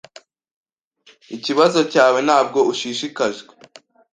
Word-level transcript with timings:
Ikibazo 1.37 1.79
cyawe 1.91 2.19
ntabwo 2.27 2.59
ushishikajwe 2.71 3.51